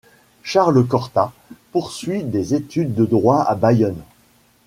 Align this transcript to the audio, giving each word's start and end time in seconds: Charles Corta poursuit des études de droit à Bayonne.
Charles 0.41 0.83
Corta 0.87 1.31
poursuit 1.71 2.23
des 2.23 2.55
études 2.55 2.95
de 2.95 3.05
droit 3.05 3.41
à 3.43 3.53
Bayonne. 3.53 4.01